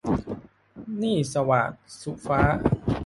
[0.97, 2.39] หนี้สวาท- สุฟ้า